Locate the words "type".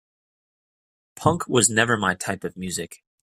2.15-2.43